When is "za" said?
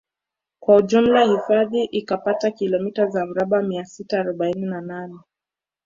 3.07-3.25